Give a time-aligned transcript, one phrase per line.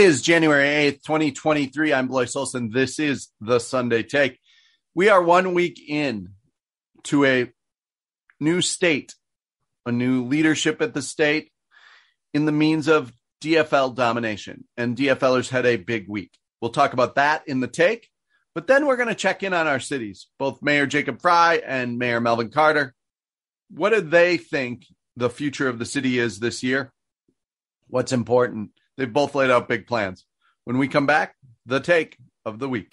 [0.00, 1.92] Is January 8th, 2023.
[1.92, 2.70] I'm Blois Olson.
[2.70, 4.40] This is the Sunday Take.
[4.94, 6.30] We are one week in
[7.04, 7.52] to a
[8.40, 9.14] new state,
[9.84, 11.52] a new leadership at the state
[12.32, 14.64] in the means of DFL domination.
[14.78, 16.32] And DFLers had a big week.
[16.62, 18.08] We'll talk about that in the take.
[18.54, 21.98] But then we're going to check in on our cities, both Mayor Jacob Frey and
[21.98, 22.94] Mayor Melvin Carter.
[23.70, 24.86] What do they think
[25.18, 26.90] the future of the city is this year?
[27.88, 28.70] What's important?
[29.00, 30.26] They've both laid out big plans.
[30.64, 31.34] When we come back,
[31.64, 32.92] the take of the week.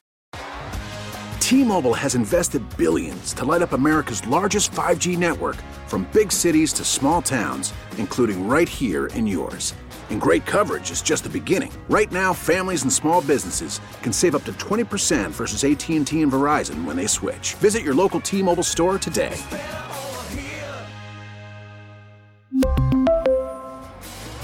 [1.42, 6.86] T-Mobile has invested billions to light up America's largest 5G network from big cities to
[6.86, 9.74] small towns, including right here in yours.
[10.10, 11.74] And great coverage is just the beginning.
[11.90, 16.86] Right now, families and small businesses can save up to 20% versus AT&T and Verizon
[16.86, 17.56] when they switch.
[17.56, 19.36] Visit your local T-Mobile store today.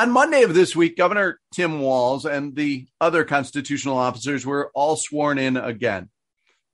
[0.00, 4.96] On Monday of this week, Governor Tim Walz and the other constitutional officers were all
[4.96, 6.08] sworn in again.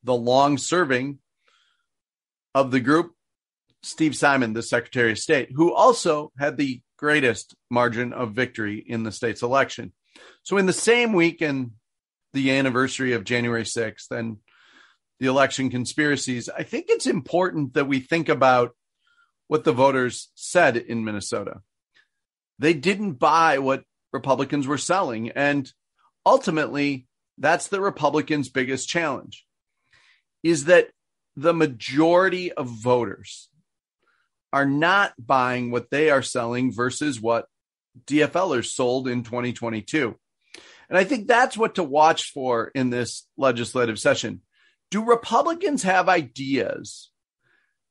[0.04, 1.18] The long serving
[2.54, 3.14] of the group,
[3.82, 9.02] Steve Simon, the Secretary of State, who also had the greatest margin of victory in
[9.02, 9.92] the state's election.
[10.44, 11.72] So, in the same week and
[12.32, 14.36] the anniversary of January 6th and
[15.18, 18.76] the election conspiracies, I think it's important that we think about
[19.48, 21.62] what the voters said in Minnesota
[22.58, 25.30] they didn't buy what Republicans were selling.
[25.30, 25.70] And
[26.24, 27.06] ultimately,
[27.38, 29.44] that's the Republicans' biggest challenge
[30.42, 30.88] is that
[31.36, 33.50] the majority of voters
[34.52, 37.46] are not buying what they are selling versus what
[38.06, 40.16] DFLers sold in 2022.
[40.88, 44.42] And I think that's what to watch for in this legislative session.
[44.90, 47.10] Do Republicans have ideas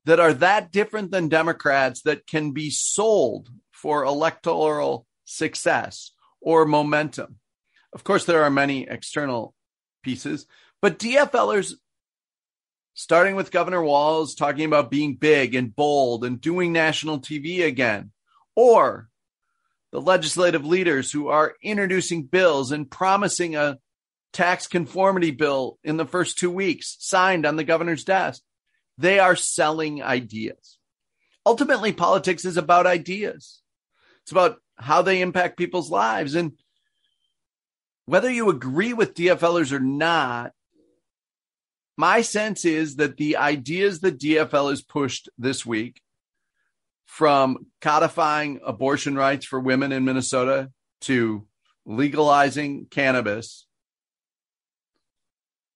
[0.06, 7.40] that are that different than Democrats that can be sold for electoral success or momentum.
[7.94, 9.54] Of course, there are many external
[10.04, 10.48] pieces,
[10.82, 11.74] but DFLers,
[12.94, 18.12] starting with Governor Walz talking about being big and bold and doing national TV again,
[18.56, 19.10] or
[19.92, 23.78] the legislative leaders who are introducing bills and promising a
[24.34, 28.42] tax conformity bill in the first two weeks signed on the governor's desk.
[28.98, 30.78] They are selling ideas.
[31.46, 33.62] Ultimately, politics is about ideas.
[34.26, 36.34] It's about how they impact people's lives.
[36.34, 36.54] And
[38.08, 40.52] whether you agree with DFLers or not,
[41.96, 46.02] my sense is that the ideas that DFL has pushed this week,
[47.06, 50.72] from codifying abortion rights for women in Minnesota
[51.02, 51.46] to
[51.86, 53.68] legalizing cannabis,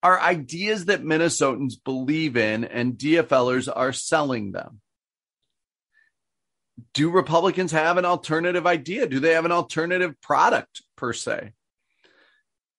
[0.02, 4.81] are ideas that Minnesotans believe in and DFLers are selling them
[6.94, 9.08] do Republicans have an alternative idea?
[9.08, 11.54] Do they have an alternative product per se?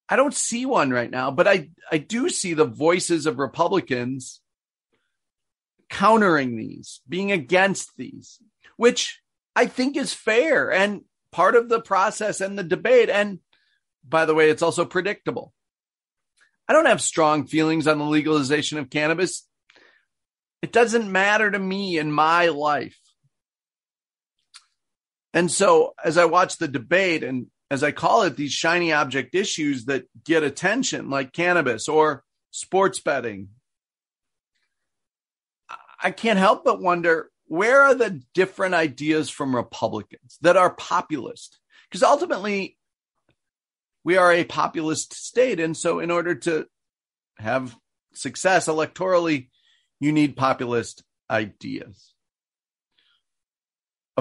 [0.09, 4.41] I don't see one right now, but I, I do see the voices of Republicans
[5.89, 8.39] countering these, being against these,
[8.77, 9.21] which
[9.55, 11.01] I think is fair and
[11.31, 13.09] part of the process and the debate.
[13.09, 13.39] And
[14.07, 15.53] by the way, it's also predictable.
[16.67, 19.47] I don't have strong feelings on the legalization of cannabis.
[20.61, 22.97] It doesn't matter to me in my life
[25.33, 29.33] And so as I watch the debate and as I call it, these shiny object
[29.33, 33.49] issues that get attention, like cannabis or sports betting,
[36.03, 41.59] I can't help but wonder where are the different ideas from Republicans that are populist?
[41.89, 42.77] Because ultimately,
[44.03, 45.59] we are a populist state.
[45.59, 46.65] And so, in order to
[47.37, 47.75] have
[48.13, 49.49] success electorally,
[49.99, 52.10] you need populist ideas.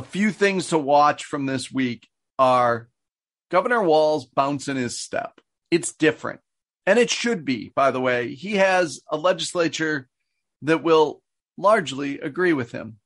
[0.00, 2.08] A few things to watch from this week
[2.38, 2.88] are
[3.50, 5.42] Governor Walz bouncing his step.
[5.70, 6.40] It's different.
[6.86, 8.34] And it should be, by the way.
[8.34, 10.08] He has a legislature
[10.62, 11.20] that will
[11.58, 12.96] largely agree with him.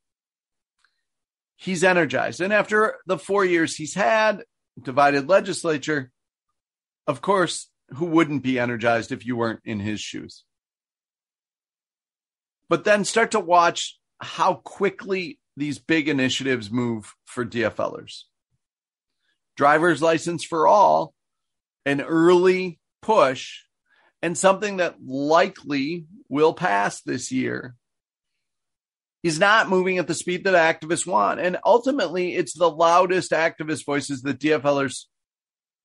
[1.57, 2.41] He's energized.
[2.41, 4.45] And after the four years he's had,
[4.81, 6.13] divided legislature,
[7.09, 10.45] of course, who wouldn't be energized if you weren't in his shoes?
[12.69, 18.23] But then start to watch how quickly these big initiatives move for DFLers.
[19.57, 21.15] Driver's license for all,
[21.87, 23.61] an early push,
[24.23, 27.77] and something that likely will pass this year.
[29.23, 31.41] He's not moving at the speed that activists want.
[31.41, 35.05] And ultimately, it's the loudest activist voices that DFLers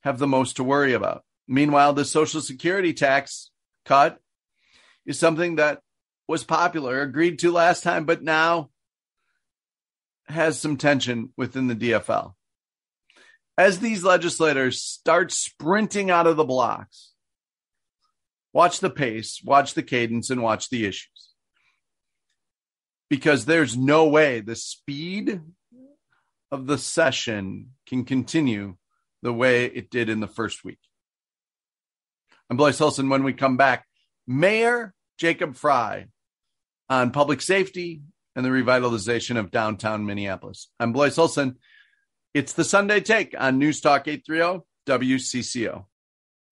[0.03, 1.23] have the most to worry about.
[1.47, 3.49] Meanwhile, the Social Security tax
[3.85, 4.19] cut
[5.05, 5.79] is something that
[6.27, 8.69] was popular, agreed to last time, but now
[10.29, 12.33] has some tension within the DFL.
[13.57, 17.13] As these legislators start sprinting out of the blocks,
[18.53, 21.33] watch the pace, watch the cadence, and watch the issues.
[23.09, 25.41] Because there's no way the speed
[26.51, 28.75] of the session can continue
[29.21, 30.79] the way it did in the first week.
[32.49, 33.09] I'm Blois Olson.
[33.09, 33.85] When we come back,
[34.25, 36.07] Mayor Jacob Frey
[36.87, 38.01] on public safety
[38.39, 40.69] and the revitalization of downtown Minneapolis.
[40.79, 41.57] I'm Blois Olson.
[42.33, 45.83] It's the Sunday Take on News Talk 830 WCCO.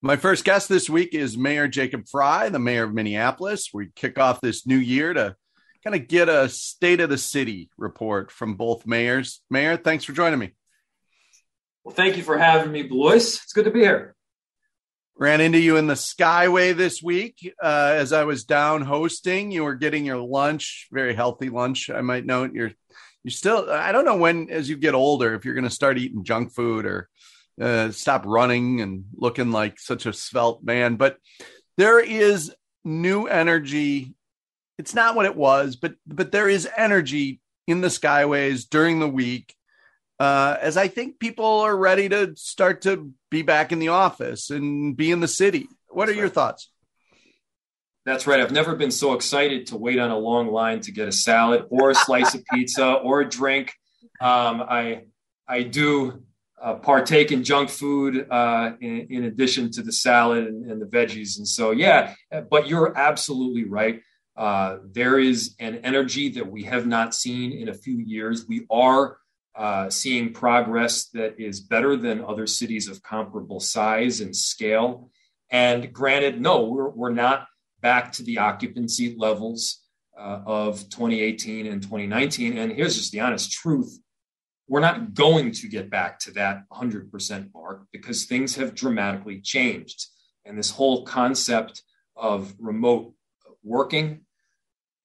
[0.01, 3.69] My first guest this week is Mayor Jacob Frey, the mayor of Minneapolis.
[3.74, 5.38] We kick off this new year to
[5.81, 9.42] kind of get a state of the city report from both mayors.
[9.50, 10.56] Mayor, thanks for joining me.
[11.86, 13.16] Well, thank you for having me, Blois.
[13.16, 14.17] It's good to be here.
[15.19, 19.52] Ran into you in the Skyway this week uh, as I was down hosting.
[19.52, 21.90] You were getting your lunch, very healthy lunch.
[21.90, 22.74] I might note you're
[23.24, 23.69] you still.
[23.69, 26.54] I don't know when, as you get older, if you're going to start eating junk
[26.54, 27.10] food or
[27.60, 30.98] uh, stop running and looking like such a svelte man.
[30.98, 31.18] But
[31.78, 32.54] there is
[32.86, 34.13] new energy.
[34.78, 39.10] It's not what it was, but but there is energy in the Skyways during the
[39.10, 39.56] week
[40.19, 44.50] uh, as I think people are ready to start to be back in the office
[44.50, 45.68] and be in the city.
[45.90, 46.19] What That's are right.
[46.19, 46.72] your thoughts?
[48.06, 48.40] That's right.
[48.40, 51.66] I've never been so excited to wait on a long line to get a salad
[51.69, 53.74] or a slice of pizza or a drink.
[54.22, 55.04] Um, I
[55.46, 56.24] I do
[56.62, 60.86] uh, partake in junk food uh, in, in, addition to the salad and, and, the
[60.86, 62.16] veggies, and so yeah.
[62.50, 64.02] But you're absolutely right.
[64.38, 68.48] Uh, there is an energy that we have not seen in a few years.
[68.48, 69.18] We are
[69.57, 75.09] uh, seeing progress that is better than other cities of comparable size and scale.
[75.50, 77.48] And granted, no, we're, we're not
[77.81, 79.81] back to the occupancy levels
[80.18, 82.57] uh, of 2018 and 2019.
[82.57, 84.00] And here's just the honest truth
[84.70, 90.08] we're not going to get back to that 100% mark because things have dramatically changed.
[90.46, 91.84] And this whole concept
[92.17, 93.13] of remote
[93.63, 94.25] working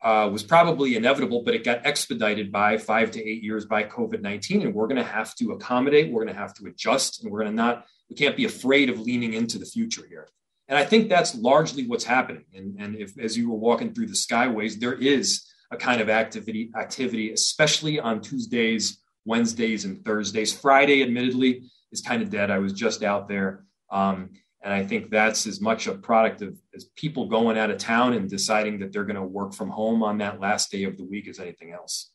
[0.03, 4.21] uh, was probably inevitable, but it got expedited by five to eight years by COVID
[4.21, 4.63] 19.
[4.63, 7.41] And we're going to have to accommodate, we're going to have to adjust, and we're
[7.41, 10.29] going to not, we can't be afraid of leaning into the future here.
[10.69, 12.45] And I think that's largely what's happening.
[12.55, 16.09] And, and if, as you were walking through the skyways, there is a kind of
[16.09, 20.53] activity, activity, especially on Tuesdays, Wednesdays, and Thursdays.
[20.53, 22.51] Friday, admittedly, is kind of dead.
[22.51, 23.65] I was just out there.
[23.91, 24.31] Um,
[24.63, 28.13] and I think that's as much a product of as people going out of town
[28.13, 31.05] and deciding that they're going to work from home on that last day of the
[31.05, 32.11] week as anything else.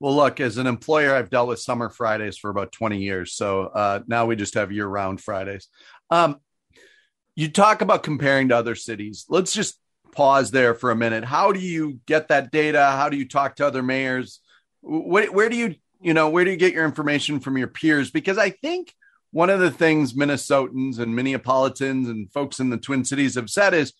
[0.00, 3.34] Well, look, as an employer, I've dealt with summer Fridays for about 20 years.
[3.34, 5.68] So uh, now we just have year round Fridays.
[6.10, 6.40] Um,
[7.36, 9.26] you talk about comparing to other cities.
[9.28, 9.78] Let's just
[10.12, 11.24] pause there for a minute.
[11.24, 12.82] How do you get that data?
[12.82, 14.40] How do you talk to other mayors?
[14.80, 18.10] Where, where do you, you know, where do you get your information from your peers?
[18.10, 18.94] Because I think
[19.32, 23.74] one of the things Minnesotans and Minneapolitans and folks in the Twin Cities have said
[23.74, 23.92] is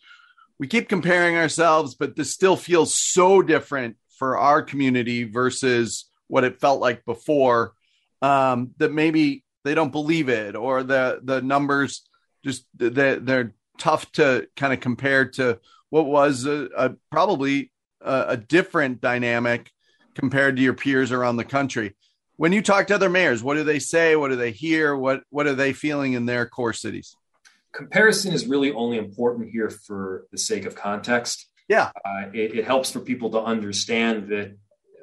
[0.58, 6.44] we keep comparing ourselves, but this still feels so different for our community versus what
[6.44, 7.72] it felt like before
[8.22, 12.02] um, that maybe they don't believe it or the the numbers
[12.44, 15.58] just they, they're tough to kind of compare to
[15.90, 19.70] what was a, a probably a, a different dynamic
[20.14, 21.94] compared to your peers around the country
[22.40, 24.16] When you talk to other mayors, what do they say?
[24.16, 24.96] What do they hear?
[24.96, 27.14] What what are they feeling in their core cities?
[27.74, 31.50] Comparison is really only important here for the sake of context.
[31.68, 34.56] Yeah, uh, it, it helps for people to understand that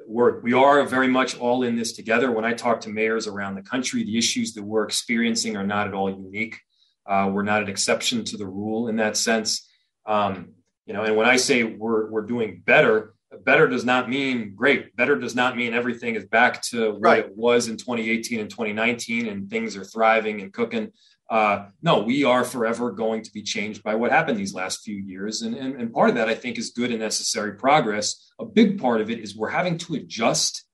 [0.08, 2.32] we're we are very much all in this together.
[2.32, 5.86] When I talk to mayors around the country, the issues that we're experiencing are not
[5.86, 6.56] at all unique.
[7.06, 9.70] Uh, we're not an exception to the rule in that sense.
[10.06, 10.54] Um,
[10.86, 14.96] you know, and when I say we're we're doing better, better does not mean great.
[14.96, 17.24] Better does not mean everything is back to what right.
[17.26, 20.92] it was in 2018 and 2019 and things are thriving and cooking.
[21.30, 24.96] Uh, no, we are forever going to be changed by what happened these last few
[24.96, 25.42] years.
[25.42, 28.32] And, and, and part of that, I think, is good and necessary progress.
[28.38, 30.64] A big part of it is we're having to adjust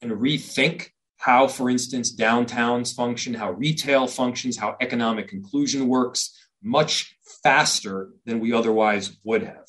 [0.00, 7.16] and rethink how, for instance, downtowns function, how retail functions, how economic inclusion works much
[7.44, 9.61] faster than we otherwise would have.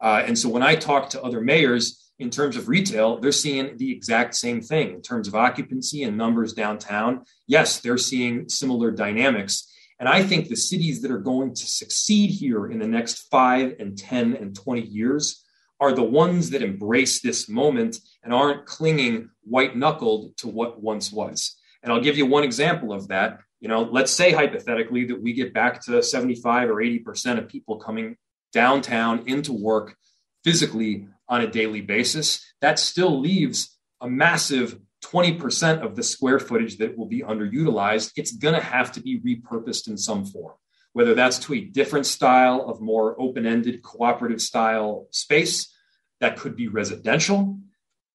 [0.00, 3.76] Uh, and so when I talk to other mayors in terms of retail, they're seeing
[3.76, 7.24] the exact same thing in terms of occupancy and numbers downtown.
[7.46, 9.72] Yes, they're seeing similar dynamics.
[9.98, 13.76] And I think the cities that are going to succeed here in the next five
[13.78, 15.44] and 10 and 20 years
[15.80, 21.12] are the ones that embrace this moment and aren't clinging white knuckled to what once
[21.12, 21.56] was.
[21.82, 23.40] And I'll give you one example of that.
[23.60, 27.76] You know, let's say hypothetically that we get back to 75 or 80% of people
[27.76, 28.16] coming
[28.52, 29.96] downtown into work
[30.44, 36.78] physically on a daily basis, that still leaves a massive 20% of the square footage
[36.78, 38.12] that will be underutilized.
[38.16, 40.54] It's going to have to be repurposed in some form,
[40.92, 45.72] whether that's to a different style of more open ended cooperative style space
[46.20, 47.58] that could be residential.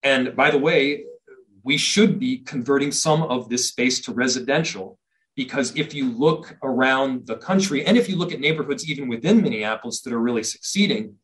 [0.03, 1.05] And by the way,
[1.63, 4.97] we should be converting some of this space to residential
[5.35, 9.41] because if you look around the country and if you look at neighborhoods even within
[9.41, 11.15] Minneapolis that are really succeeding,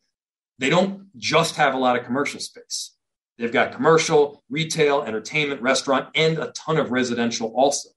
[0.58, 2.94] they don't just have a lot of commercial space.
[3.36, 7.90] They've got commercial, retail, entertainment, restaurant, and a ton of residential also.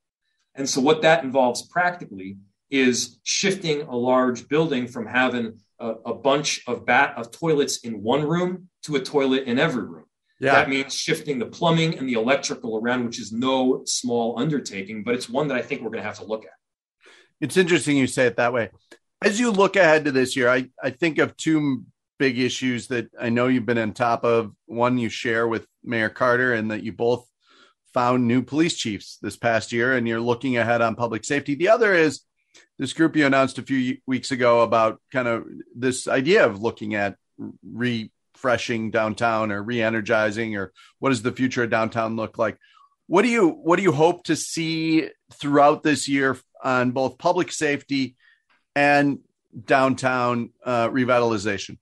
[0.54, 2.38] And so, what that involves practically
[2.70, 8.04] is shifting a large building from having a, a bunch of bat of toilets in
[8.04, 10.06] one room to a toilet in every room.
[10.42, 10.54] Yeah.
[10.54, 15.14] That means shifting the plumbing and the electrical around, which is no small undertaking, but
[15.14, 16.52] it's one that I think we're going to have to look at.
[17.40, 18.72] It's interesting you say it that way.
[19.24, 21.86] As you look ahead to this year, I, I think of two
[22.18, 24.52] big issues that I know you've been on top of.
[24.66, 27.28] One you share with Mayor Carter, and that you both
[27.94, 31.54] found new police chiefs this past year, and you're looking ahead on public safety.
[31.54, 32.22] The other is
[32.80, 35.46] this group you announced a few weeks ago about kind of
[35.76, 37.16] this idea of looking at
[37.64, 42.58] re refreshing downtown or re-energizing or what does the future of downtown look like?
[43.08, 47.52] What do you what do you hope to see throughout this year on both public
[47.52, 48.16] safety
[48.76, 49.20] and
[49.66, 51.78] downtown uh, revitalization?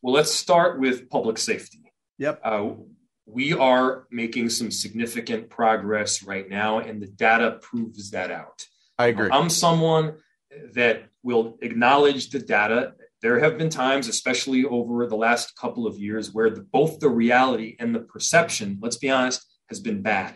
[0.00, 1.92] Well let's start with public safety.
[2.18, 2.40] Yep.
[2.42, 2.70] Uh,
[3.26, 8.66] we are making some significant progress right now and the data proves that out.
[8.98, 9.28] I agree.
[9.30, 10.14] I'm someone
[10.74, 15.96] that will acknowledge the data there have been times, especially over the last couple of
[15.96, 20.34] years, where the, both the reality and the perception, let's be honest, has been bad.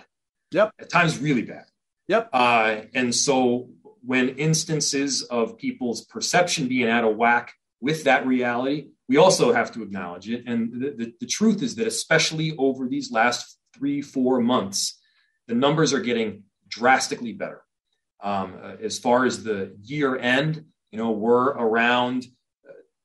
[0.52, 0.72] Yep.
[0.78, 1.64] At times, really bad.
[2.08, 2.30] Yep.
[2.32, 3.68] Uh, and so,
[4.02, 9.72] when instances of people's perception being out of whack with that reality, we also have
[9.72, 10.44] to acknowledge it.
[10.46, 15.00] And the, the, the truth is that, especially over these last three, four months,
[15.48, 17.62] the numbers are getting drastically better.
[18.22, 22.26] Um, uh, as far as the year end, you know, we're around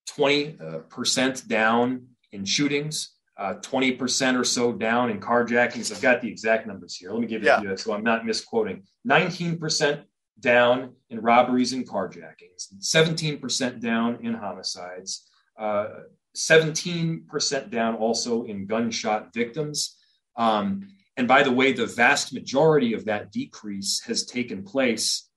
[0.09, 5.91] 20% down in shootings, uh, 20% or so down in carjackings.
[5.91, 7.11] I've got the exact numbers here.
[7.11, 7.61] Let me give it yeah.
[7.61, 8.83] you so I'm not misquoting.
[9.07, 10.03] 19%
[10.39, 15.87] down in robberies and carjackings, 17% down in homicides, uh,
[16.35, 19.97] 17% down also in gunshot victims.
[20.35, 25.29] Um, and by the way, the vast majority of that decrease has taken place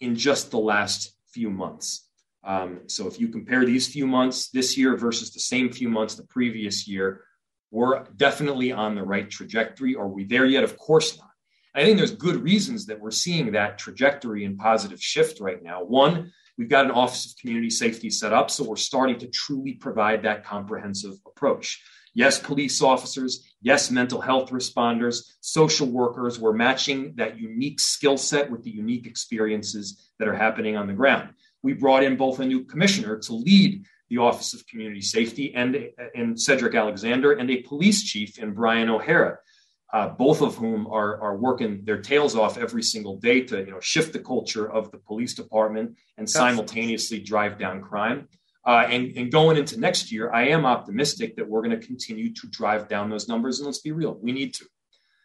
[0.00, 2.09] in just the last few months.
[2.42, 6.14] Um, so if you compare these few months this year versus the same few months
[6.14, 7.22] the previous year,
[7.70, 9.94] we're definitely on the right trajectory.
[9.94, 10.64] Are we there yet?
[10.64, 11.28] Of course not.
[11.74, 15.84] I think there's good reasons that we're seeing that trajectory and positive shift right now.
[15.84, 19.74] One, we've got an Office of Community Safety set up, so we're starting to truly
[19.74, 21.80] provide that comprehensive approach.
[22.12, 28.50] Yes, police officers, yes, mental health responders, social workers, we're matching that unique skill set
[28.50, 31.28] with the unique experiences that are happening on the ground
[31.62, 35.90] we brought in both a new commissioner to lead the Office of Community Safety and,
[36.14, 39.38] and Cedric Alexander and a police chief in Brian O'Hara,
[39.92, 43.70] uh, both of whom are, are working their tails off every single day to you
[43.70, 48.28] know, shift the culture of the police department and simultaneously drive down crime.
[48.66, 52.32] Uh, and, and going into next year, I am optimistic that we're going to continue
[52.34, 53.58] to drive down those numbers.
[53.58, 54.66] And let's be real, we need to.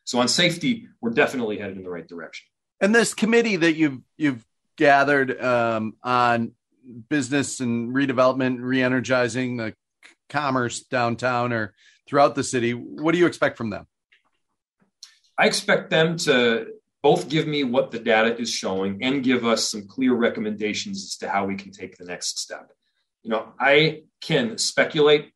[0.06, 2.46] So on safety, we're definitely headed in the right direction.
[2.80, 4.46] And this committee that you've you've
[4.78, 6.52] gathered um, on
[7.10, 9.74] business and redevelopment, re-energizing the
[10.30, 11.74] commerce downtown or
[12.08, 13.88] throughout the city, what do you expect from them?
[15.38, 16.68] I expect them to
[17.02, 21.18] both give me what the data is showing and give us some clear recommendations as
[21.18, 22.72] to how we can take the next step.
[23.24, 25.32] You know, I can speculate,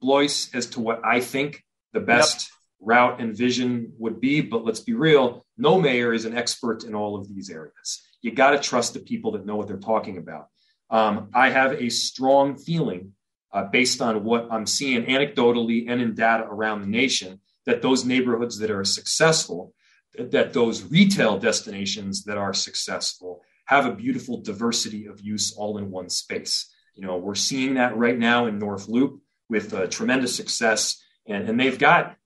[0.00, 2.88] Blois, as to what I think the best yep.
[2.88, 6.94] route and vision would be, but let's be real, no mayor is an expert in
[6.94, 8.02] all of these areas.
[8.22, 10.48] You got to trust the people that know what they're talking about.
[10.90, 13.12] Um, I have a strong feeling,
[13.52, 18.04] uh, based on what I'm seeing anecdotally and in data around the nation, that those
[18.04, 19.74] neighborhoods that are successful,
[20.18, 25.90] that those retail destinations that are successful, have a beautiful diversity of use all in
[25.90, 26.72] one space.
[26.96, 31.48] You know, we're seeing that right now in North Loop with uh, tremendous success, and,
[31.48, 32.16] and they've got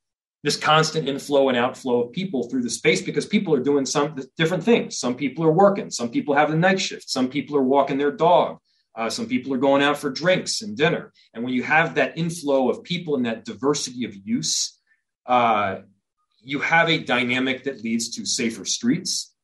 [0.45, 4.15] this constant inflow and outflow of people through the space because people are doing some
[4.37, 4.99] different things.
[4.99, 8.13] Some people are working, some people have the night shift, some people are walking their
[8.13, 8.59] dog,
[8.95, 11.15] uh, some people are going out for drinks and dinner.
[11.33, 14.79] And when you have that inflow of people and that diversity of use,
[15.25, 15.79] uh,
[16.43, 19.35] you have a dynamic that leads to safer streets.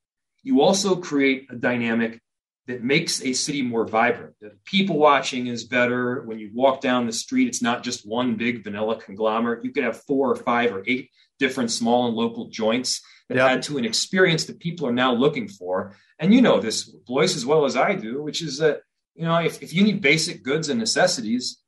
[0.42, 2.20] You also create a dynamic
[2.70, 4.34] that makes a city more vibrant.
[4.40, 6.22] That people watching is better.
[6.22, 9.64] When you walk down the street, it's not just one big vanilla conglomerate.
[9.64, 13.50] You could have four or five or eight different small and local joints that yep.
[13.50, 15.96] add to an experience that people are now looking for.
[16.18, 18.82] And you know this, Blois, as well as I do, which is that,
[19.14, 21.60] you know, if, if you need basic goods and necessities,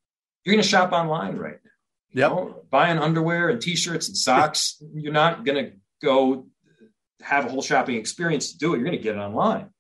[0.45, 1.71] you're going to shop online right now.
[2.15, 6.47] Yeah, buying underwear and t-shirts and socks, you're not going to go
[7.23, 8.79] have a whole shopping experience to do it.
[8.79, 9.71] You're going to get it online.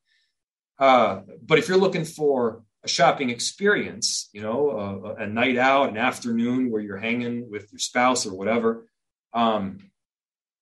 [0.82, 5.90] Uh, but if you're looking for a shopping experience, you know, a, a, night out,
[5.90, 8.88] an afternoon where you're hanging with your spouse or whatever,
[9.32, 9.78] um,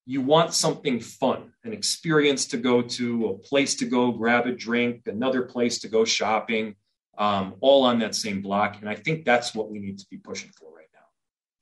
[0.05, 4.53] you want something fun, an experience to go to, a place to go grab a
[4.53, 6.75] drink, another place to go shopping,
[7.17, 8.77] um, all on that same block.
[8.79, 11.07] And I think that's what we need to be pushing for right now.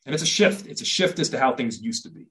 [0.04, 0.66] And it's a shift.
[0.66, 2.26] It's a shift as to how things used to be.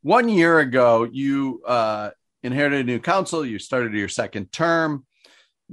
[0.00, 3.44] One year ago, you uh, inherited a new council.
[3.44, 5.04] You started your second term.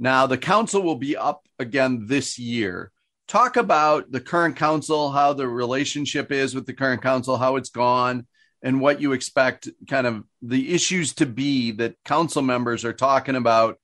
[0.00, 2.92] Now, the council will be up again this year.
[3.26, 7.68] Talk about the current council, how the relationship is with the current council, how it's
[7.68, 8.26] gone,
[8.62, 13.34] and what you expect kind of the issues to be that council members are talking
[13.34, 13.78] about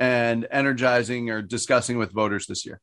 [0.00, 2.80] and energizing or discussing with voters this year.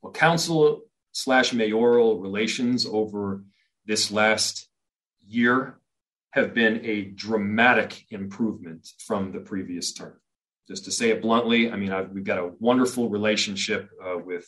[0.00, 0.82] Well, council
[1.12, 3.44] slash mayoral relations over
[3.84, 4.68] this last
[5.28, 5.78] year
[6.30, 10.19] have been a dramatic improvement from the previous term
[10.70, 14.46] just to say it bluntly, I mean, I've, we've got a wonderful relationship uh, with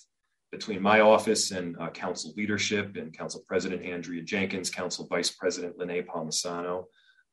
[0.53, 5.79] between my office and uh, council leadership and council president Andrea Jenkins, council vice president
[5.79, 6.85] Linea Palmisano.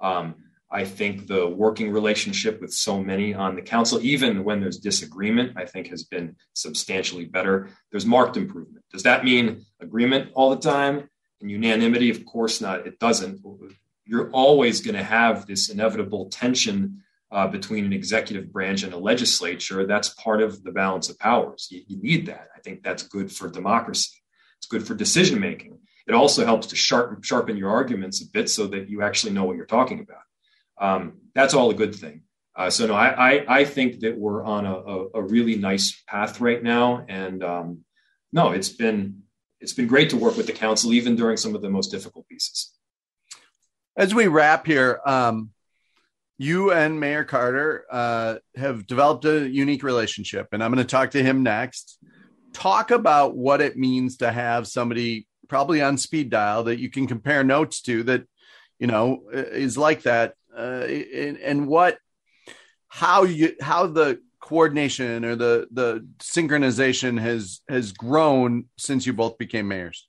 [0.01, 0.35] Um,
[0.71, 5.53] I think the working relationship with so many on the council, even when there's disagreement,
[5.55, 7.69] I think has been substantially better.
[7.91, 8.85] There's marked improvement.
[8.91, 11.07] Does that mean agreement all the time
[11.41, 12.09] and unanimity?
[12.09, 12.87] Of course not.
[12.87, 13.41] It doesn't.
[14.05, 18.97] You're always going to have this inevitable tension uh, between an executive branch and a
[18.97, 21.67] legislature, that's part of the balance of powers.
[21.69, 22.47] You, you, need that.
[22.55, 24.17] I think that's good for democracy.
[24.57, 25.77] It's good for decision making.
[26.07, 29.43] It also helps to sharpen, sharpen your arguments a bit so that you actually know
[29.43, 30.23] what you're talking about.
[30.81, 32.23] Um, that's all a good thing.
[32.55, 36.01] Uh, so no, I, I, I think that we're on a, a, a really nice
[36.07, 37.85] path right now, and um,
[38.33, 39.21] no, it's been
[39.61, 42.27] it's been great to work with the council even during some of the most difficult
[42.27, 42.73] pieces.
[43.95, 45.51] As we wrap here, um,
[46.39, 51.11] you and Mayor Carter uh, have developed a unique relationship, and I'm going to talk
[51.11, 51.99] to him next.
[52.53, 57.07] Talk about what it means to have somebody probably on speed dial that you can
[57.07, 58.23] compare notes to that
[58.79, 61.97] you know is like that, uh, and, and what
[62.87, 69.37] how you how the coordination or the the synchronization has has grown since you both
[69.37, 70.08] became mayors.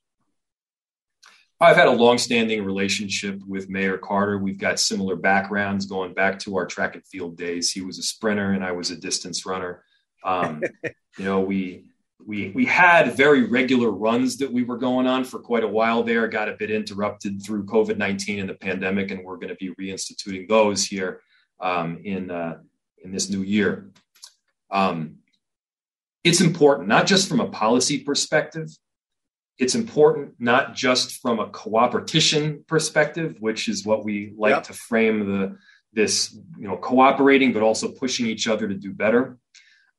[1.63, 4.39] I've had a long-standing relationship with Mayor Carter.
[4.39, 7.71] We've got similar backgrounds going back to our track and field days.
[7.71, 9.85] He was a sprinter and I was a distance runner.
[10.25, 10.63] Um,
[11.19, 11.85] you know, we
[12.27, 16.03] we we had very regular runs that we were going on for quite a while
[16.03, 16.29] there.
[16.29, 19.75] Got a bit interrupted through COVID nineteen and the pandemic, and we're going to be
[19.75, 21.21] reinstituting those here
[21.61, 22.59] um, in uh,
[23.03, 23.91] in this new year.
[24.71, 25.17] Um,
[26.23, 28.69] it's important, not just from a policy perspective,
[29.61, 34.63] it's important not just from a cooperation perspective, which is what we like yep.
[34.65, 35.57] to frame the
[35.93, 39.39] this you know cooperating, but also pushing each other to do better.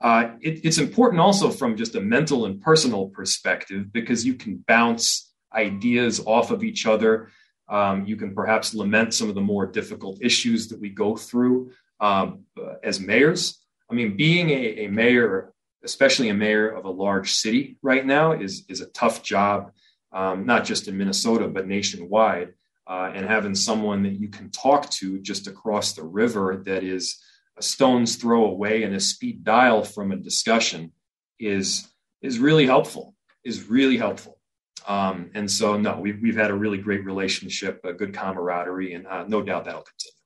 [0.01, 4.57] Uh, it, it's important also from just a mental and personal perspective because you can
[4.67, 7.29] bounce ideas off of each other.
[7.69, 11.71] Um, you can perhaps lament some of the more difficult issues that we go through
[11.99, 12.45] um,
[12.83, 13.59] as mayors.
[13.89, 15.50] I mean, being a, a, mayor,
[15.83, 19.71] especially a mayor of a large city right now, is, is a tough job,
[20.11, 22.53] um, not just in Minnesota, but nationwide.
[22.87, 27.21] Uh, and having someone that you can talk to just across the river that is
[27.57, 30.91] a stone's throw away and a speed dial from a discussion
[31.39, 31.87] is
[32.21, 33.15] is really helpful.
[33.43, 34.39] Is really helpful.
[34.87, 39.07] Um, and so, no, we've we've had a really great relationship, a good camaraderie, and
[39.07, 40.17] uh, no doubt that'll continue.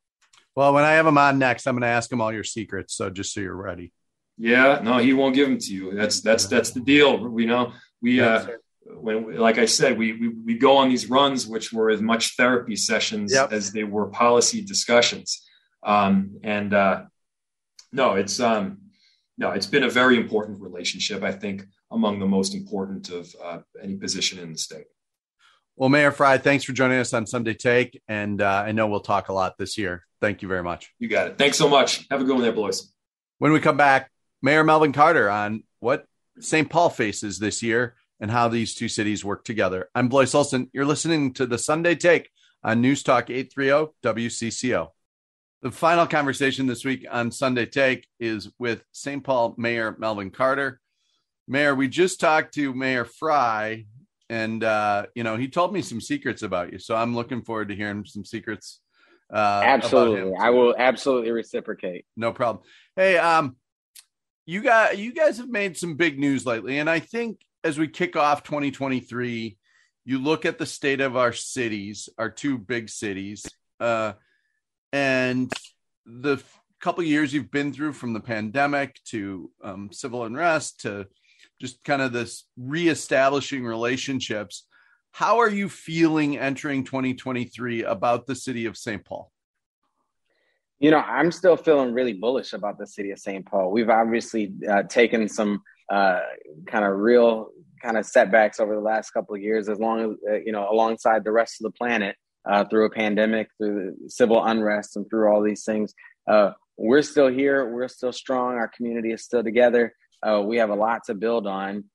[0.56, 2.96] Well, when I have him on next, I'm going to ask him all your secrets.
[2.96, 3.92] So just so you're ready.
[4.38, 5.94] Yeah, no, he won't give them to you.
[5.94, 7.26] That's that's that's the deal.
[7.28, 8.46] We know we uh,
[8.86, 12.36] when like I said, we, we we go on these runs, which were as much
[12.36, 13.52] therapy sessions yep.
[13.52, 15.42] as they were policy discussions.
[15.84, 17.04] Um, and uh,
[17.92, 18.80] no, it's um,
[19.38, 21.24] no, it's been a very important relationship.
[21.24, 24.86] I think among the most important of uh, any position in the state.
[25.78, 29.02] Well, Mayor Frey, thanks for joining us on Sunday Take, and uh, I know we'll
[29.02, 30.06] talk a lot this year.
[30.22, 30.94] Thank you very much.
[31.00, 31.38] You got it.
[31.38, 32.06] Thanks so much.
[32.10, 32.82] Have a good one there, Blois.
[33.40, 34.10] When we come back,
[34.46, 36.06] Mayor Melvin Carter on what
[36.40, 36.70] St.
[36.70, 39.90] Paul faces this year and how these two cities work together.
[39.96, 40.70] I'm Blois Olson.
[40.72, 42.30] You're listening to the Sunday Take
[42.64, 44.90] on News Talk 830 WCCO.
[45.64, 49.24] The final conversation this week on Sunday Take is with St.
[49.24, 50.80] Paul Mayor Melvin Carter.
[51.48, 53.88] Mayor, we just talked to Mayor Frey,
[54.30, 56.78] and uh, you know he told me some secrets about you.
[56.78, 58.80] So I'm looking forward to hearing some secrets.
[59.34, 62.06] Uh, absolutely, I will absolutely reciprocate.
[62.16, 62.64] No problem.
[62.96, 63.56] Hey, um,
[64.46, 67.88] you got you guys have made some big news lately, and I think as we
[67.88, 69.58] kick off 2023,
[70.06, 73.46] you look at the state of our cities, our two big cities,
[73.80, 74.14] uh,
[74.94, 75.52] and
[76.06, 76.38] the
[76.80, 81.08] couple years you've been through from the pandemic to um, civil unrest to
[81.60, 84.68] just kind of this reestablishing relationships.
[85.12, 89.04] How are you feeling entering 2023 about the city of St.
[89.04, 89.32] Paul?
[90.80, 93.46] You know, I'm still feeling really bullish about the city of St.
[93.46, 93.72] Paul.
[93.72, 96.20] We've obviously uh, taken some uh,
[96.68, 97.50] kind of real
[97.82, 100.70] kind of setbacks over the last couple of years, as long as uh, you know,
[100.70, 102.16] alongside the rest of the planet,
[102.50, 105.94] uh, through a pandemic, through civil unrest, and through all these things.
[106.28, 107.74] Uh, we're still here.
[107.74, 108.56] We're still strong.
[108.56, 109.94] Our community is still together.
[110.22, 111.86] Uh, we have a lot to build on.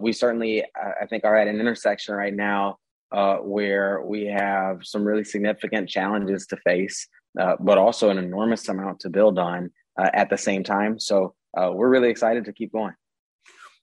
[0.00, 2.78] We certainly, I think, are at an intersection right now
[3.14, 8.68] uh, where we have some really significant challenges to face, uh, but also an enormous
[8.68, 10.98] amount to build on uh, at the same time.
[10.98, 12.94] So we're really excited to keep going.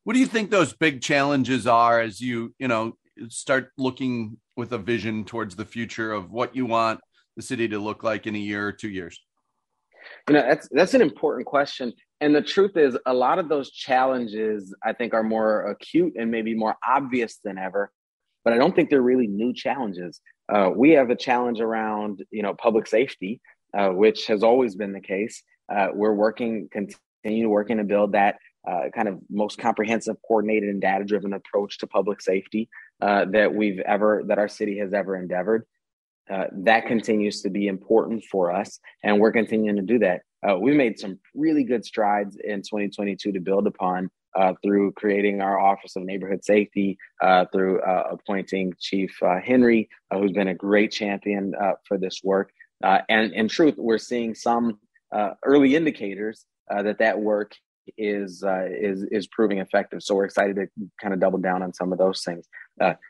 [0.03, 2.97] What do you think those big challenges are as you, you know,
[3.29, 6.99] start looking with a vision towards the future of what you want
[7.35, 9.19] the city to look like in a year or two years?
[10.27, 11.93] You know, that's that's an important question.
[12.19, 16.31] And the truth is, a lot of those challenges I think are more acute and
[16.31, 17.91] maybe more obvious than ever.
[18.43, 20.19] But I don't think they're really new challenges.
[20.51, 23.39] Uh, we have a challenge around, you know, public safety,
[23.77, 25.43] uh, which has always been the case.
[25.73, 28.35] Uh, we're working, continue working to build that
[28.67, 32.69] uh, kind of most comprehensive, coordinated, and data-driven approach to public safety
[33.01, 35.65] uh, that we've ever, that our city has ever endeavored.
[36.29, 40.21] Uh, that continues to be important for us, and we're continuing to do that.
[40.59, 45.59] We made some really good strides in 2022 to build upon uh, through creating our
[45.59, 51.53] Office of Neighborhood Safety, uh, through uh, appointing Chief Henry, who's been a great champion
[51.87, 52.51] for this work.
[52.81, 54.79] and in truth, we're seeing some
[55.45, 57.55] early indicators that that work
[57.97, 60.01] is is is proving effective.
[60.03, 60.67] So we're excited to
[61.01, 62.47] kind of double down on some of those things.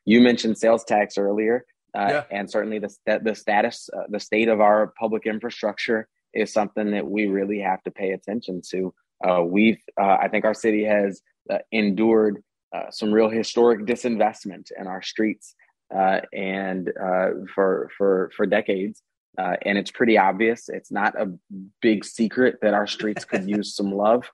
[0.06, 1.66] you mentioned sales tax earlier.
[1.94, 2.24] Uh, yeah.
[2.32, 7.06] and certainly the the status, uh, the state of our public infrastructure is something that
[7.06, 8.94] we really have to pay attention to.
[9.28, 12.44] Uh, we've, uh, I think, our city has uh, endured
[12.90, 15.56] some real historic disinvestment in our streets,
[15.92, 16.90] and
[17.54, 19.02] for for for decades.
[19.38, 20.70] and it's pretty obvious.
[20.70, 21.34] It's not a
[21.82, 24.30] big secret that our streets could use some love.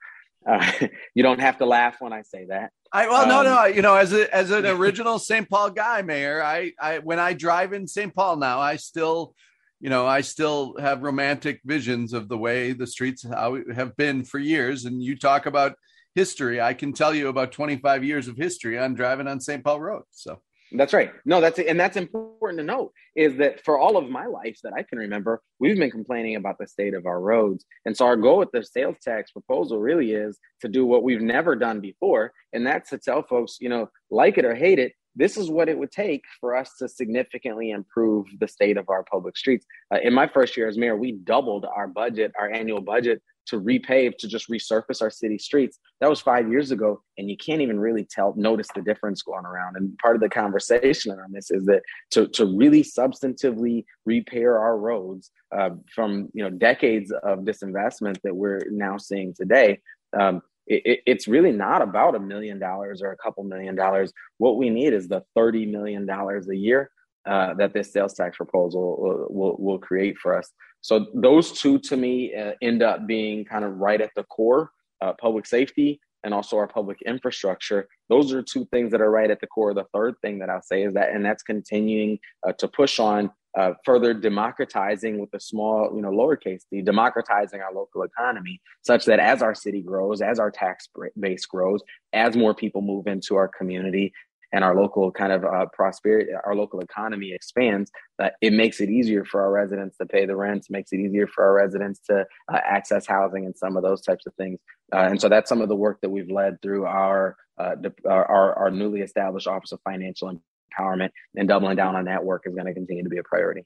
[0.48, 0.72] Uh,
[1.14, 2.72] you don't have to laugh when I say that.
[2.92, 3.64] I well, um, no, no.
[3.66, 5.48] You know, as a as an original St.
[5.48, 8.14] Paul guy, Mayor, I I when I drive in St.
[8.14, 9.34] Paul now, I still,
[9.80, 14.38] you know, I still have romantic visions of the way the streets have been for
[14.38, 14.84] years.
[14.84, 15.74] And you talk about
[16.14, 19.62] history, I can tell you about 25 years of history on driving on St.
[19.62, 20.02] Paul Road.
[20.10, 20.40] So
[20.72, 21.12] that's right.
[21.24, 24.74] No, that's and that's important to note is that for all of my life that
[24.74, 27.64] I can remember, we've been complaining about the state of our roads.
[27.86, 31.22] And so our goal with the sales tax proposal really is to do what we've
[31.22, 34.92] never done before, and that's to tell folks, you know, like it or hate it,
[35.18, 39.04] this is what it would take for us to significantly improve the state of our
[39.04, 39.66] public streets.
[39.92, 43.60] Uh, in my first year as mayor, we doubled our budget, our annual budget to
[43.60, 45.78] repave, to just resurface our city streets.
[46.00, 49.44] That was five years ago, and you can't even really tell, notice the difference going
[49.44, 49.76] around.
[49.76, 54.78] And part of the conversation on this is that to, to really substantively repair our
[54.78, 59.80] roads uh, from you know decades of disinvestment that we're now seeing today,
[60.18, 64.12] um, it, it's really not about a million dollars or a couple million dollars.
[64.38, 66.90] What we need is the thirty million dollars a year
[67.26, 70.50] uh, that this sales tax proposal will, will, will, create for us.
[70.80, 74.70] So those two to me uh, end up being kind of right at the core,
[75.00, 77.88] uh, public safety and also our public infrastructure.
[78.08, 79.74] Those are two things that are right at the core.
[79.74, 83.30] The third thing that I'll say is that, and that's continuing uh, to push on
[83.56, 89.04] uh, further democratizing with the small, you know, lowercase d, democratizing our local economy, such
[89.04, 91.80] that as our city grows, as our tax base grows,
[92.12, 94.12] as more people move into our community,
[94.52, 98.88] and our local kind of uh, prosperity, our local economy expands, uh, it makes it
[98.88, 102.24] easier for our residents to pay the rents, makes it easier for our residents to
[102.52, 104.58] uh, access housing and some of those types of things.
[104.92, 107.74] Uh, and so that's some of the work that we've led through our, uh,
[108.06, 110.30] our, our newly established Office of Financial
[110.76, 113.64] Empowerment, and doubling down on that work is going to continue to be a priority.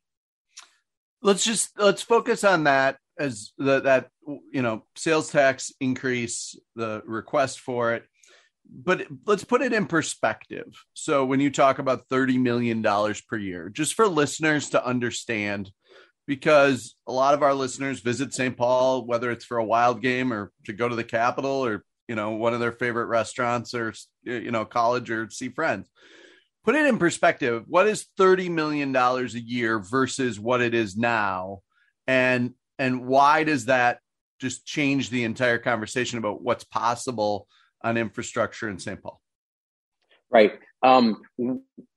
[1.22, 4.08] Let's just let's focus on that as the, that
[4.52, 8.04] you know sales tax increase, the request for it
[8.68, 10.84] but let's put it in perspective.
[10.94, 15.70] So when you talk about $30 million per year, just for listeners to understand,
[16.26, 18.56] because a lot of our listeners visit St.
[18.56, 22.14] Paul, whether it's for a wild game or to go to the Capitol or, you
[22.14, 25.88] know, one of their favorite restaurants or, you know, college or see friends.
[26.64, 27.64] Put it in perspective.
[27.66, 31.62] What is $30 million a year versus what it is now?
[32.06, 33.98] And, and why does that
[34.40, 37.48] just change the entire conversation about what's possible
[37.82, 39.02] on infrastructure in St.
[39.02, 39.20] Paul?
[40.30, 40.52] Right.
[40.82, 41.22] Um,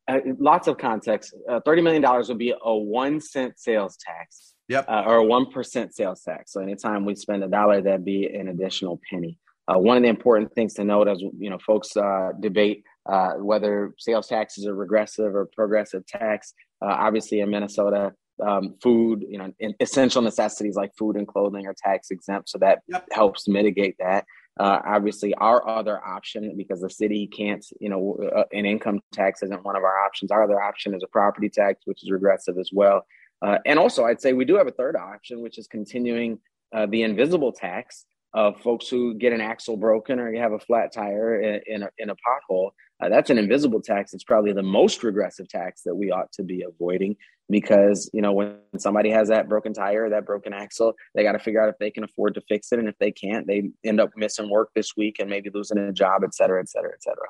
[0.08, 1.36] uh, lots of context.
[1.49, 4.54] Uh, $30 million would be a one cent sales tax.
[4.67, 4.86] Yep.
[4.89, 6.51] Uh, or a 1% sales tax.
[6.51, 9.38] So anytime we spend a dollar, that'd be an additional penny.
[9.67, 13.34] Uh, one of the important things to note as you know, folks uh, debate uh,
[13.34, 16.54] whether sales tax is a regressive or progressive tax.
[16.82, 18.13] obviously, in Minnesota,
[18.46, 22.80] um, food, you know, essential necessities like food and clothing are tax exempt, so that
[22.88, 23.08] yep.
[23.12, 24.26] helps mitigate that.
[24.58, 29.44] Uh, obviously, our other option, because the city can't, you know, uh, an income tax
[29.44, 30.32] isn't one of our options.
[30.32, 33.06] Our other option is a property tax, which is regressive as well.
[33.41, 36.39] Uh, and also, I'd say we do have a third option, which is continuing
[36.74, 40.60] uh, the invisible tax of folks who get an axle broken or you have a
[40.60, 42.72] flat tire in, in, a, in a pothole.
[43.01, 44.13] Uh, that's an invisible tax.
[44.13, 47.17] It's probably the most regressive tax that we ought to be avoiding
[47.49, 51.39] because you know when somebody has that broken tire, that broken axle, they got to
[51.39, 53.99] figure out if they can afford to fix it, and if they can't, they end
[53.99, 57.03] up missing work this week and maybe losing a job, et cetera, et cetera, et
[57.03, 57.27] cetera.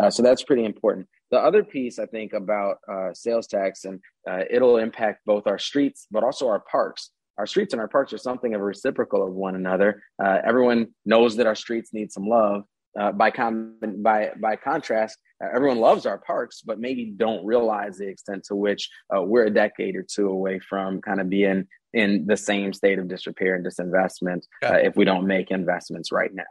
[0.00, 1.06] Uh, so that's pretty important.
[1.30, 4.00] The other piece I think about uh, sales tax, and
[4.30, 8.12] uh, it'll impact both our streets, but also our parks our streets and our parks
[8.12, 10.02] are something of a reciprocal of one another.
[10.22, 12.64] Uh, everyone knows that our streets need some love.
[12.98, 17.98] Uh, by com- by by contrast, uh, everyone loves our parks, but maybe don't realize
[17.98, 21.66] the extent to which uh, we're a decade or two away from kind of being
[21.92, 24.42] in the same state of disrepair and disinvestment.
[24.64, 26.42] Uh, if we don't make investments right now.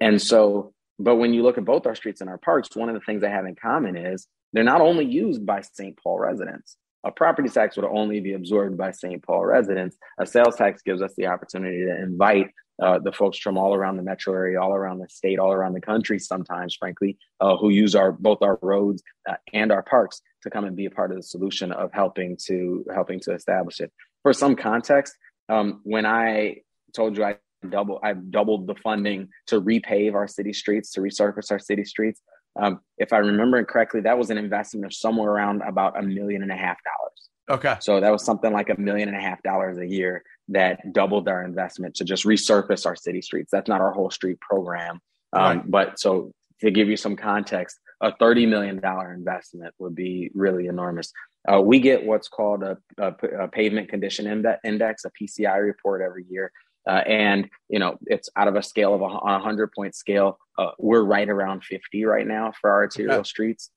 [0.00, 2.94] And so, but when you look at both our streets and our parks, one of
[2.94, 5.98] the things they have in common is they're not only used by St.
[6.02, 6.76] Paul residents.
[7.04, 9.22] A property tax would only be absorbed by St.
[9.22, 9.96] Paul residents.
[10.18, 12.50] A sales tax gives us the opportunity to invite
[12.82, 15.74] uh, the folks from all around the metro area, all around the state, all around
[15.74, 20.22] the country, sometimes, frankly, uh, who use our both our roads uh, and our parks
[20.42, 23.80] to come and be a part of the solution of helping to helping to establish
[23.80, 23.92] it.
[24.22, 25.14] For some context,
[25.48, 26.62] um, when I
[26.94, 27.36] told you I
[27.68, 32.20] double I've doubled the funding to repave our city streets, to resurface our city streets.
[32.56, 36.42] Um, if I remember correctly, that was an investment of somewhere around about a million
[36.42, 37.14] and a half dollars.
[37.50, 37.76] Okay.
[37.80, 41.28] So that was something like a million and a half dollars a year that doubled
[41.28, 43.50] our investment to just resurface our city streets.
[43.50, 45.00] That's not our whole street program.
[45.32, 45.70] Um, right.
[45.70, 48.80] But so to give you some context, a $30 million
[49.14, 51.12] investment would be really enormous.
[51.46, 54.26] Uh, we get what's called a, a, a pavement condition
[54.64, 56.50] index, a PCI report every year.
[56.86, 60.38] Uh, and you know it's out of a scale of a, a hundred point scale.
[60.58, 63.24] Uh, we're right around 50 right now for our arterial okay.
[63.24, 63.70] streets.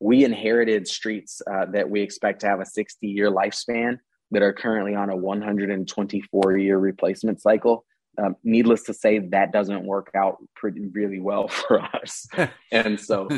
[0.00, 3.98] We inherited streets uh, that we expect to have a 60 year lifespan
[4.30, 7.84] that are currently on a 124 year replacement cycle.
[8.18, 12.26] Um, needless to say, that doesn't work out pretty really well for us.
[12.72, 13.28] and so,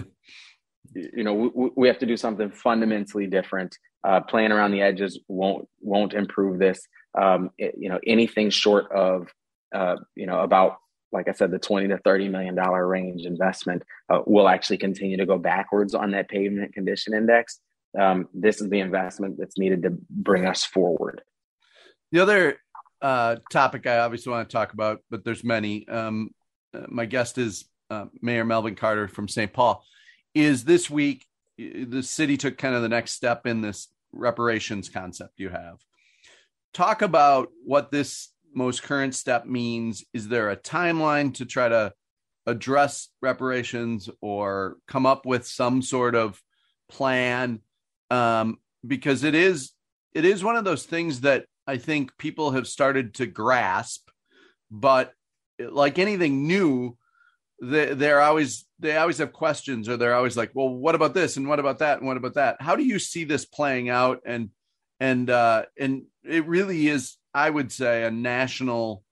[0.94, 3.76] you know, we, we, have to do something fundamentally different.
[4.04, 6.78] Uh, playing around the edges won't won't improve this.
[7.14, 9.28] Um, it, you know, anything short of
[9.74, 10.78] uh, you know about
[11.12, 15.16] like I said, the 20 to 30 million dollar range investment uh, will actually continue
[15.16, 17.60] to go backwards on that pavement condition index.
[17.98, 21.22] Um, this is the investment that's needed to bring us forward.
[22.12, 22.58] The other
[23.00, 25.88] uh, topic I obviously want to talk about, but there's many.
[25.88, 26.30] Um,
[26.74, 29.52] uh, my guest is uh, Mayor Melvin Carter from St.
[29.52, 29.82] Paul.
[30.34, 31.24] Is this week
[31.56, 35.78] the city took kind of the next step in this reparations concept you have?
[36.76, 40.04] Talk about what this most current step means.
[40.12, 41.94] Is there a timeline to try to
[42.44, 46.38] address reparations or come up with some sort of
[46.90, 47.60] plan?
[48.10, 49.72] Um, because it is
[50.12, 54.10] it is one of those things that I think people have started to grasp,
[54.70, 55.14] but
[55.58, 56.98] like anything new,
[57.62, 61.38] they, they're always they always have questions or they're always like, well, what about this
[61.38, 62.60] and what about that and what about that?
[62.60, 64.20] How do you see this playing out?
[64.26, 64.50] And
[65.00, 69.02] and uh, and it really is, I would say, a national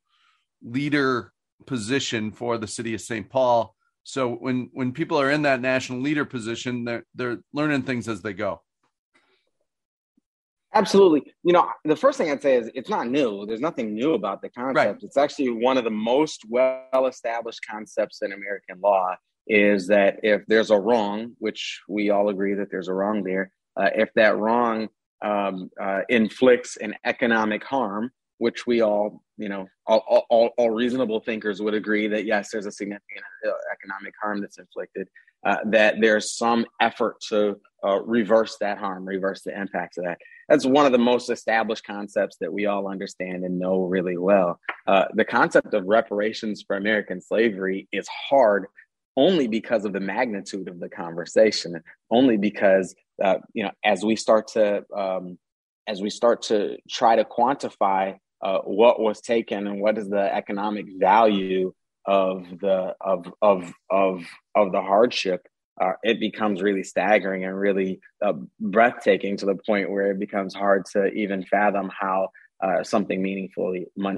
[0.63, 1.33] leader
[1.67, 3.29] position for the city of St.
[3.29, 3.75] Paul.
[4.03, 8.23] So when when people are in that national leader position, they're they're learning things as
[8.23, 8.61] they go.
[10.75, 11.33] Absolutely.
[11.45, 13.47] You know, the first thing I'd say is it's not new.
[13.47, 14.77] There's nothing new about the concept.
[14.77, 15.03] Right.
[15.03, 19.15] It's actually one of the most well established concepts in American law
[19.47, 23.53] is that if there's a wrong, which we all agree that there's a wrong there,
[23.77, 24.89] uh, if that wrong
[25.23, 31.21] um, uh, inflicts an economic harm, which we all, you know, all, all, all, reasonable
[31.21, 35.09] thinkers would agree that yes, there's a significant uh, economic harm that's inflicted,
[35.47, 40.19] uh, that there's some effort to uh, reverse that harm, reverse the impacts of that.
[40.49, 44.59] That's one of the most established concepts that we all understand and know really well.
[44.87, 48.67] Uh, the concept of reparations for American slavery is hard
[49.17, 54.17] only because of the magnitude of the conversation, only because uh, you know as we
[54.17, 55.39] start to um,
[55.87, 60.35] as we start to try to quantify uh, what was taken and what is the
[60.35, 61.73] economic value
[62.07, 64.25] of the of of of
[64.55, 65.47] of the hardship
[65.81, 70.55] uh, it becomes really staggering and really uh, breathtaking to the point where it becomes
[70.55, 72.29] hard to even fathom how
[72.63, 73.75] uh, something meaningful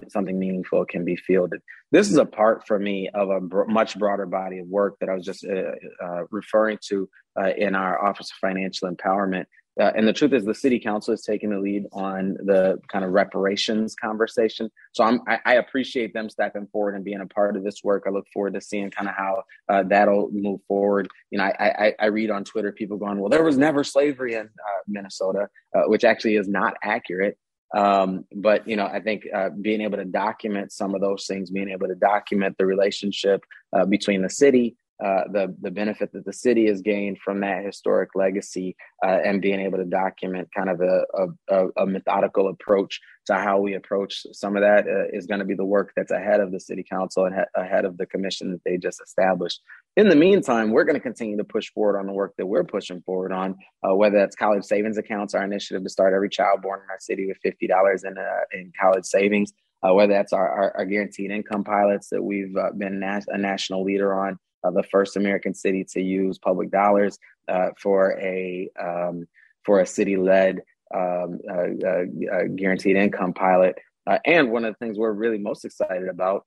[0.08, 1.60] something meaningful can be fielded.
[1.92, 5.08] This is a part for me of a br- much broader body of work that
[5.08, 5.72] I was just uh,
[6.04, 9.46] uh, referring to uh, in our Office of Financial Empowerment
[9.78, 13.04] uh, and the truth is, the city council is taking the lead on the kind
[13.04, 14.70] of reparations conversation.
[14.92, 18.04] So I, I appreciate them stepping forward and being a part of this work.
[18.06, 21.08] I look forward to seeing kind of how uh, that'll move forward.
[21.30, 24.34] You know, I, I, I, read on Twitter people going, "Well, there was never slavery
[24.34, 24.48] in
[24.88, 25.48] Minnesota,"
[25.86, 27.36] which actually is not accurate.
[27.76, 31.50] Um, but you know, I think uh, being able to document some of those things,
[31.50, 33.44] being able to document the relationship
[33.76, 37.64] uh, between the city uh, the the benefit that the city has gained from that
[37.64, 41.04] historic legacy uh, and being able to document kind of a,
[41.50, 45.44] a, a methodical approach to how we approach some of that uh, is going to
[45.44, 48.50] be the work that's ahead of the city council and ha- ahead of the commission
[48.52, 49.60] that they just established.
[49.96, 52.64] In the meantime, we're going to continue to push forward on the work that we're
[52.64, 56.62] pushing forward on, uh, whether that's college savings accounts, our initiative to start every child
[56.62, 59.52] born in our city with fifty dollars in uh, in college savings.
[59.86, 63.84] Uh, whether that's our, our, our, guaranteed income pilots that we've been nas- a national
[63.84, 69.26] leader on, uh, the first American city to use public dollars uh, for a um,
[69.64, 70.62] for a city-led
[70.94, 73.76] um, uh, uh, uh guaranteed income pilot.
[74.24, 76.46] and one of the things we're really most excited about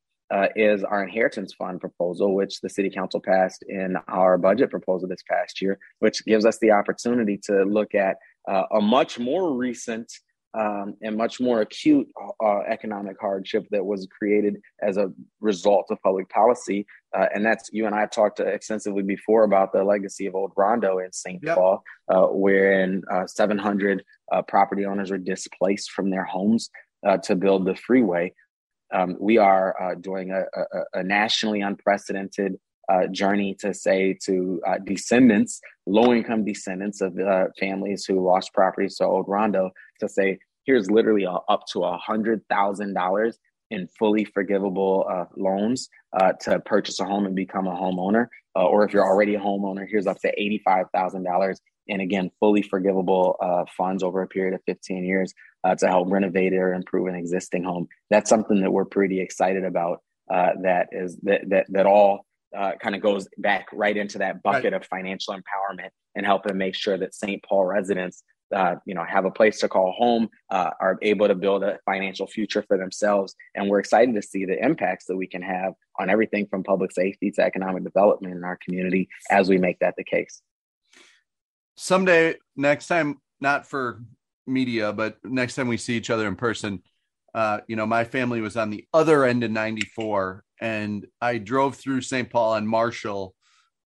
[0.55, 5.23] is our inheritance fund proposal, which the city council passed in our budget proposal this
[5.29, 10.11] past year, which gives us the opportunity to look at a much more recent
[10.53, 12.07] um, and much more acute
[12.43, 16.85] uh, economic hardship that was created as a result of public policy.
[17.15, 20.51] Uh, and that's you and I have talked extensively before about the legacy of Old
[20.55, 21.39] Rondo in St.
[21.43, 21.55] Yep.
[21.55, 26.69] Paul, uh, wherein uh, 700 uh, property owners were displaced from their homes
[27.05, 28.33] uh, to build the freeway.
[28.91, 32.59] Um, we are doing a, a, a, nationally unprecedented
[32.89, 38.53] uh, journey to say to uh, descendants, low income descendants of uh, families who lost
[38.53, 43.37] properties to Old Rondo, to say, here's literally a, up to a hundred thousand dollars
[43.71, 48.27] in fully forgivable uh, loans uh, to purchase a home and become a homeowner.
[48.55, 50.33] Uh, or if you're already a homeowner, here's up to
[50.67, 51.55] $85,000
[51.89, 56.11] and again, fully forgivable uh, funds over a period of 15 years uh, to help
[56.11, 57.87] renovate or improve an existing home.
[58.09, 60.01] That's something that we're pretty excited about.
[60.31, 64.73] Uh, that is that that that all kind of goes back right into that bucket
[64.73, 64.81] right.
[64.81, 67.43] of financial empowerment and helping make sure that St.
[67.43, 68.23] Paul residents
[68.55, 71.77] uh, you know have a place to call home uh, are able to build a
[71.85, 75.73] financial future for themselves and we're excited to see the impacts that we can have
[75.99, 79.93] on everything from public safety to economic development in our community as we make that
[79.97, 80.41] the case
[81.75, 84.01] someday next time not for
[84.47, 86.81] media but next time we see each other in person
[87.33, 91.75] uh, you know, my family was on the other end of 94, and I drove
[91.75, 92.29] through St.
[92.29, 93.35] Paul and Marshall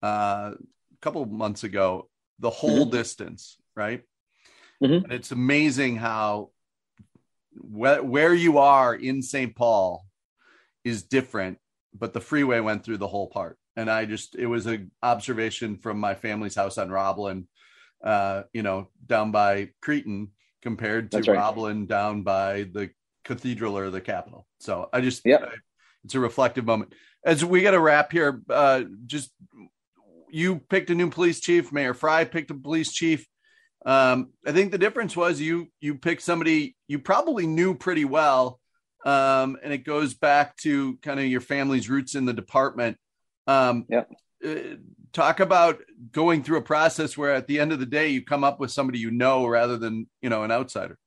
[0.03, 2.97] uh, a couple months ago, the whole mm-hmm.
[2.97, 4.03] distance, right?
[4.83, 5.05] Mm-hmm.
[5.05, 6.51] And it's amazing how
[7.55, 9.55] wh- where you are in St.
[9.55, 10.05] Paul
[10.85, 11.59] is different,
[11.95, 13.59] but the freeway went through the whole part.
[13.77, 17.47] And I just, it was an observation from my family's house on Roblin,
[18.05, 20.29] uh, you know, down by Cretin
[20.63, 21.29] compared to right.
[21.29, 22.91] Roblin down by the
[23.25, 24.47] cathedral or the Capitol.
[24.59, 25.47] So I just, yeah,
[26.05, 26.95] it's a reflective moment.
[27.25, 29.31] As we got to wrap here, uh, just
[30.31, 31.73] you picked a new police chief.
[31.73, 33.27] Mayor Frey picked a police chief.
[33.85, 38.61] Um, I think the difference was you you picked somebody you probably knew pretty well,
[39.05, 42.99] um, and it goes back to kind of your family's roots in the department.
[43.47, 44.05] Um, yeah.
[44.45, 44.77] Uh,
[45.13, 45.81] talk about
[46.13, 48.71] going through a process where at the end of the day you come up with
[48.71, 50.99] somebody you know rather than you know an outsider.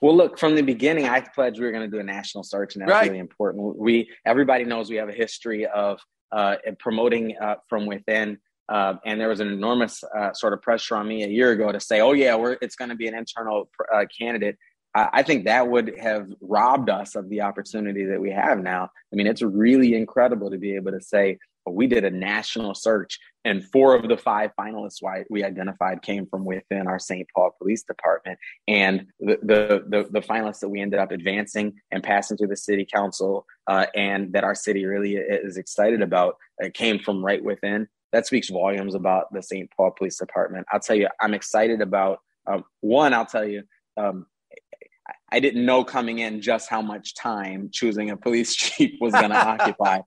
[0.00, 2.74] Well, look, from the beginning, I pledged we were going to do a national search,
[2.74, 3.08] and that's right.
[3.08, 3.76] really important.
[3.76, 6.00] We everybody knows we have a history of
[6.32, 8.38] uh, promoting uh, from within.
[8.68, 11.70] Uh, and there was an enormous uh, sort of pressure on me a year ago
[11.70, 14.56] to say, "Oh yeah, we're it's going to be an internal uh, candidate."
[14.96, 18.90] I, think that would have robbed us of the opportunity that we have now.
[19.12, 21.38] I mean, it's really incredible to be able to say
[21.72, 25.00] we did a national search, and four of the five finalists
[25.30, 27.26] we identified came from within our St.
[27.34, 28.38] Paul Police Department,
[28.68, 32.56] and the the the, the finalists that we ended up advancing and passing through the
[32.56, 37.42] City Council, uh, and that our city really is excited about, uh, came from right
[37.42, 39.68] within that speaks volumes about the St.
[39.76, 40.64] Paul Police Department.
[40.72, 43.12] I'll tell you, I'm excited about um, one.
[43.12, 43.64] I'll tell you,
[43.96, 44.26] um,
[45.32, 49.30] I didn't know coming in just how much time choosing a police chief was going
[49.30, 49.98] to occupy.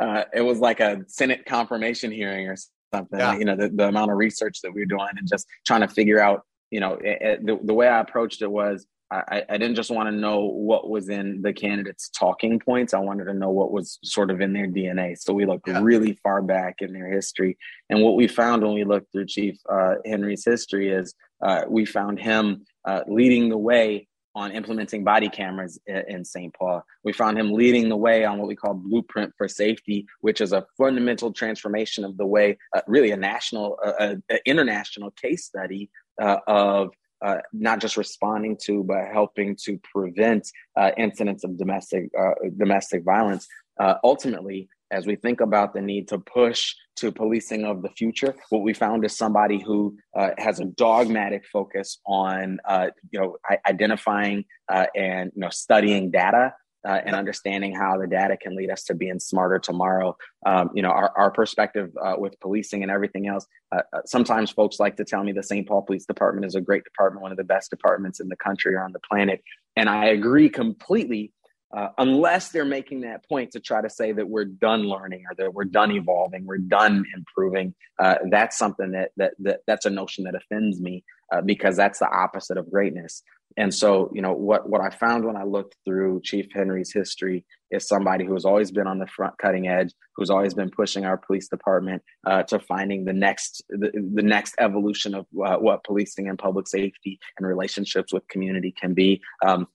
[0.00, 2.56] Uh, it was like a Senate confirmation hearing or
[2.92, 3.18] something.
[3.18, 3.36] Yeah.
[3.36, 5.88] You know, the, the amount of research that we were doing and just trying to
[5.88, 6.42] figure out.
[6.70, 9.90] You know, it, it, the, the way I approached it was I, I didn't just
[9.90, 12.94] want to know what was in the candidates' talking points.
[12.94, 15.18] I wanted to know what was sort of in their DNA.
[15.18, 15.80] So we looked yeah.
[15.82, 17.58] really far back in their history.
[17.88, 21.86] And what we found when we looked through Chief uh, Henry's history is uh, we
[21.86, 26.54] found him uh, leading the way on implementing body cameras in, St.
[26.54, 26.84] Paul.
[27.02, 30.52] We found him leading the way on what we call Blueprint for Safety, which is
[30.52, 35.90] a fundamental transformation of the way, uh, really a national, uh, uh, international case study
[36.18, 36.90] of
[37.22, 43.04] uh, not just responding to, but helping to prevent uh, incidents of domestic uh, domestic
[43.04, 43.46] violence.
[43.78, 48.34] Uh, ultimately, as we think about the need to push to policing of the future,
[48.50, 53.36] what we found is somebody who uh, has a dogmatic focus on uh, you know
[53.68, 56.52] identifying and you know studying data
[56.86, 60.16] uh, and understanding how the data can lead us to being smarter tomorrow.
[60.46, 63.46] Um, you know, our, our perspective uh, with policing and everything else.
[63.72, 65.66] Uh, uh sometimes folks like to tell me the St.
[65.66, 68.74] Paul Police Department is a great department, one of the best departments in the country
[68.74, 69.42] or on the planet.
[69.76, 71.32] And I agree completely.
[71.76, 75.34] Uh, unless they're making that point to try to say that we're done learning or
[75.36, 79.90] that we're done evolving, we're done improving, uh, that's something that, that that that's a
[79.90, 81.04] notion that offends me
[81.46, 83.22] because that's the opposite of greatness.
[83.56, 87.44] And so, you know, what what I found when I looked through Chief Henry's history
[87.70, 91.04] is somebody who has always been on the front cutting edge, who's always been pushing
[91.04, 95.84] our police department uh, to finding the next the, the next evolution of uh, what
[95.84, 99.20] policing and public safety and relationships with community can be.
[99.44, 99.66] Um,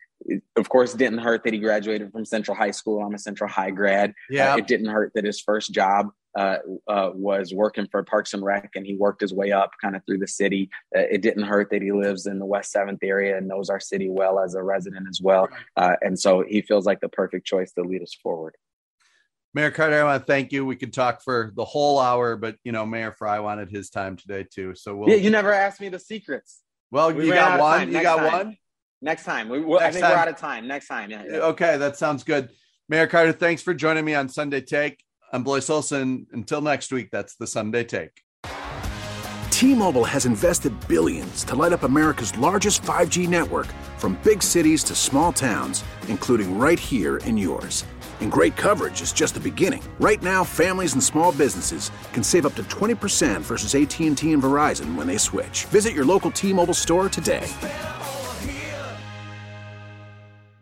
[0.55, 3.03] of course, it didn't hurt that he graduated from Central High School.
[3.03, 4.13] I'm a Central High grad.
[4.29, 4.53] Yeah.
[4.53, 6.57] Uh, it didn't hurt that his first job uh,
[6.87, 10.05] uh, was working for Parks and Rec, and he worked his way up kind of
[10.05, 10.69] through the city.
[10.95, 13.79] Uh, it didn't hurt that he lives in the West Seventh area and knows our
[13.79, 15.47] city well as a resident as well,
[15.77, 18.55] uh, and so he feels like the perfect choice to lead us forward.
[19.53, 20.65] Mayor Carter, I want to thank you.
[20.65, 24.17] We could talk for the whole hour, but you know, Mayor Frey wanted his time
[24.17, 24.75] today too.
[24.75, 25.09] So we'll.
[25.09, 26.61] Yeah, you never asked me the secrets.
[26.91, 27.87] Well, we you got one.
[27.91, 28.31] You got time.
[28.31, 28.57] one.
[29.01, 29.49] Next time.
[29.49, 30.11] We, Next I think time.
[30.11, 30.67] we're out of time.
[30.67, 31.11] Next time.
[31.11, 31.37] Yeah, yeah.
[31.37, 32.49] Okay, that sounds good.
[32.89, 35.03] Mayor Carter, thanks for joining me on Sunday Take.
[35.33, 36.27] I'm Blois Olson.
[36.31, 38.21] Until next week, that's the Sunday Take.
[39.49, 43.67] T-Mobile has invested billions to light up America's largest 5G network
[43.97, 47.85] from big cities to small towns, including right here in yours.
[48.21, 49.81] And great coverage is just the beginning.
[49.99, 54.95] Right now, families and small businesses can save up to 20% versus AT&T and Verizon
[54.95, 55.65] when they switch.
[55.65, 57.47] Visit your local T-Mobile store today.